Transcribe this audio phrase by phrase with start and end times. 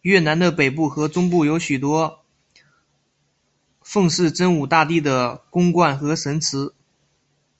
[0.00, 2.24] 越南的北部和中部有许多
[3.82, 6.74] 奉祀真武大帝的宫观和神祠。